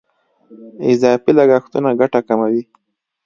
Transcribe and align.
اضافي 0.91 1.31
لګښتونه 1.37 1.89
ګټه 1.99 2.19
کموي. 2.27 2.61